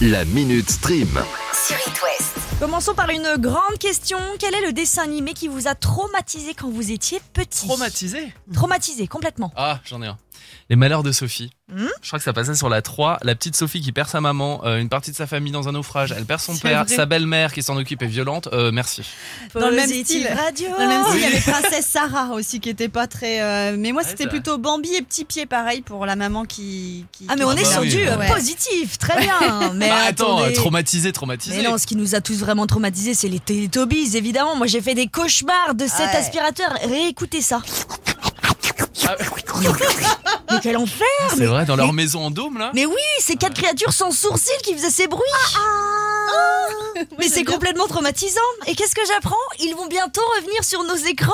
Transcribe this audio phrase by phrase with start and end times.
[0.00, 1.08] La Minute Stream.
[1.52, 2.32] sur It West.
[2.58, 4.18] Commençons par une grande question.
[4.38, 7.66] Quel est le dessin animé qui vous a traumatisé quand vous étiez petit?
[7.66, 8.32] Traumatisé?
[8.54, 9.52] Traumatisé, complètement.
[9.54, 10.16] Ah, j'en ai un.
[10.70, 11.50] Les malheurs de Sophie.
[11.70, 13.18] Hmm Je crois que ça passait sur la 3.
[13.22, 15.72] La petite Sophie qui perd sa maman, euh, une partie de sa famille dans un
[15.72, 16.94] naufrage, elle perd son père, vrai.
[16.94, 18.48] sa belle-mère qui s'en occupe est violente.
[18.52, 19.02] Euh, merci.
[19.54, 20.26] Dans le même style.
[20.26, 20.68] Radio.
[20.70, 23.40] Dans le même style, il y avait Princesse Sarah aussi qui était pas très.
[23.40, 27.06] euh, Mais moi, Ouais, c'était plutôt Bambi et Petit Pied, pareil pour la maman qui.
[27.12, 27.88] qui- Ah mais qui- on Ah est bah sur oui.
[27.90, 28.28] du Ouais.
[28.32, 29.72] positif, très bien.
[29.74, 30.54] Mais Bah, attends, attendez.
[30.54, 31.56] traumatisé, traumatisé.
[31.56, 34.56] Mais non, ce qui nous a tous vraiment traumatisés, c'est les Teletubbies, évidemment.
[34.56, 36.16] Moi, j'ai fait des cauchemars de cet Ouais.
[36.16, 36.72] aspirateur.
[36.84, 37.62] Réécoutez ça.
[39.06, 39.16] Ah,
[40.62, 43.54] quel enfer c'est vrai, dans leur mais- maison en dôme là Mais oui, ces quatre
[43.60, 45.22] créatures sans sourcils qui faisaient ces bruits.
[47.18, 48.40] Mais c'est complètement traumatisant.
[48.66, 51.32] Et qu'est-ce que j'apprends Ils vont bientôt revenir sur nos écrans.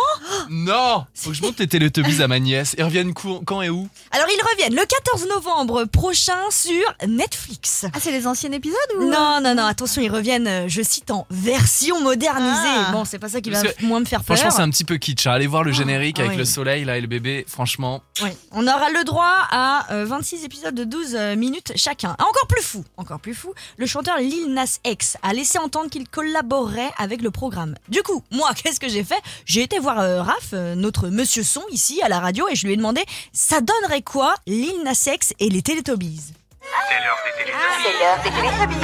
[0.50, 2.74] Non Faut que je monte les Teletubbies à ma nièce.
[2.78, 7.86] Ils reviennent cou- quand et où Alors ils reviennent le 14 novembre prochain sur Netflix.
[7.92, 11.10] Ah, c'est les anciens épisodes ou Non, non, non, attention, ils reviennent, euh, je cite,
[11.10, 12.52] en version modernisée.
[12.66, 12.90] Ah.
[12.92, 14.36] Bon, c'est pas ça qui va Parce que, moins me faire peur.
[14.36, 15.26] Franchement, c'est un petit peu kitsch.
[15.26, 15.32] hein.
[15.32, 16.38] Allez voir le générique ah avec oui.
[16.38, 17.44] le soleil là et le bébé.
[17.48, 18.30] Franchement, Oui.
[18.52, 22.14] On aura le droit à euh, 26 épisodes de 12 euh, minutes chacun.
[22.18, 25.90] Ah, encore plus fou, encore plus fou, le chanteur Lil Nas X a laissé entendre
[25.90, 27.74] qu'il collaborerait avec le programme.
[27.88, 29.20] Du coup, moi, qu'est-ce que j'ai fait?
[29.44, 32.66] J'ai été voir euh, Raph, euh, notre monsieur son ici à la radio, et je
[32.66, 36.32] lui ai demandé ça donnerait quoi Lil Nas X et les Teletubbies?
[37.82, 38.76] C'est l'heure des Télétobies.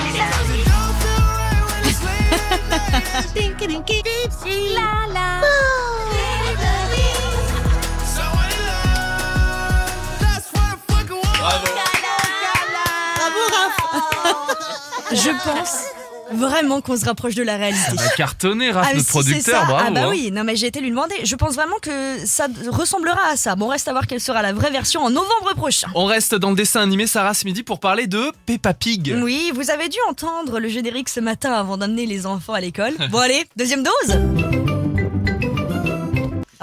[13.17, 13.79] Bravo, Raph.
[15.13, 15.94] Je pense
[16.33, 17.81] vraiment qu'on se rapproche de la réalité.
[17.93, 19.61] on a cartonné Raph, Ah, notre si producteur.
[19.61, 19.85] ça, Bravo.
[19.89, 20.09] ah bah hein.
[20.11, 21.15] oui, non mais j'ai été lui demander.
[21.25, 21.91] Je pense vraiment que
[22.27, 23.55] ça ressemblera à ça.
[23.57, 25.89] Bon, reste à voir quelle sera la vraie version en novembre prochain.
[25.95, 29.17] On reste dans le dessin animé Sarah ce midi pour parler de Peppa Pig.
[29.23, 32.95] Oui, vous avez dû entendre le générique ce matin avant d'amener les enfants à l'école.
[33.11, 34.64] Bon allez, deuxième dose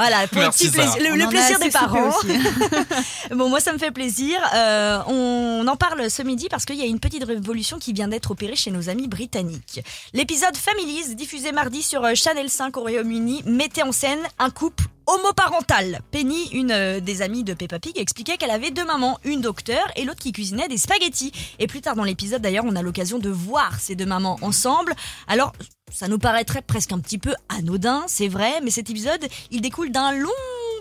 [0.01, 2.09] voilà, pour Merci, le, petit plaisir, le, le des parents.
[3.35, 4.39] bon, moi, ça me fait plaisir.
[4.55, 8.07] Euh, on en parle ce midi parce qu'il y a une petite révolution qui vient
[8.07, 9.81] d'être opérée chez nos amis britanniques.
[10.13, 14.85] L'épisode Families, diffusé mardi sur euh, Channel 5 au Royaume-Uni, mettait en scène un couple
[15.13, 16.01] homoparental.
[16.11, 19.83] Penny, une euh, des amies de Peppa Pig, expliquait qu'elle avait deux mamans, une docteur
[19.95, 21.31] et l'autre qui cuisinait des spaghettis.
[21.59, 24.93] Et plus tard dans l'épisode, d'ailleurs, on a l'occasion de voir ces deux mamans ensemble.
[25.27, 25.53] Alors,
[25.91, 29.91] ça nous paraîtrait presque un petit peu anodin, c'est vrai, mais cet épisode, il découle
[29.91, 30.29] d'un long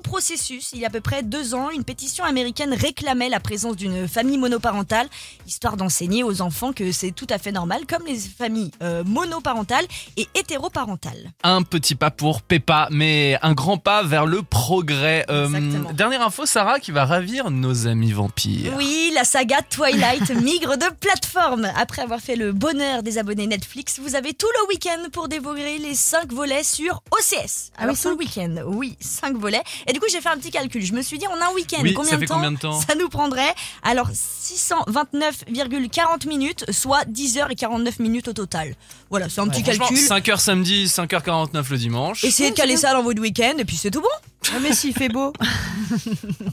[0.00, 0.70] processus.
[0.72, 4.08] Il y a à peu près deux ans, une pétition américaine réclamait la présence d'une
[4.08, 5.08] famille monoparentale,
[5.46, 9.86] histoire d'enseigner aux enfants que c'est tout à fait normal, comme les familles euh, monoparentales
[10.16, 11.32] et hétéroparentales.
[11.42, 15.24] Un petit pas pour Peppa, mais un grand pas vers le progrès.
[15.30, 15.48] Euh,
[15.92, 18.72] dernière info, Sarah, qui va ravir nos amis vampires.
[18.76, 21.70] Oui, la saga Twilight migre de plateforme.
[21.76, 25.78] Après avoir fait le bonheur des abonnés Netflix, vous avez tout le week-end pour dévorer
[25.78, 27.70] les 5 volets sur OCS.
[27.76, 29.62] Ah Alors oui, tout le cinq week-end, oui, 5 volets.
[29.90, 30.84] Et du coup, j'ai fait un petit calcul.
[30.86, 32.58] Je me suis dit, en un week-end, Oui, combien, ça de fait temps combien de
[32.58, 33.52] temps ça nous prendrait
[33.82, 38.76] Alors, 629,40 minutes, soit 10h49 minutes au total.
[39.10, 39.96] Voilà, c'est un petit calcul.
[39.96, 42.22] 5h samedi, 5h49 le dimanche.
[42.22, 44.06] Essayez de caler ça dans votre week-end et puis c'est tout bon.
[44.54, 45.32] Ah, mais s'il fait beau.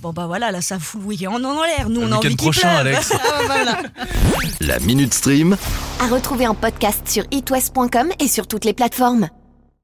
[0.02, 1.90] Bon bah voilà, là ça fout le week-end en en l'air.
[1.90, 2.96] Nous Le on a envie week-end qu'il prochain, pleuve.
[2.96, 3.14] Alex.
[3.24, 3.84] Ah, voilà.
[4.62, 5.56] La Minute Stream.
[6.00, 9.30] À retrouver en podcast sur itwest.com et sur toutes les plateformes.